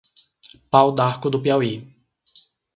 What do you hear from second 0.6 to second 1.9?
Pau d'Arco do Piauí